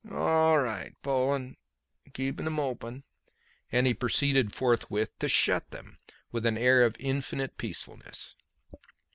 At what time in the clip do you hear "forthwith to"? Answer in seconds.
4.55-5.29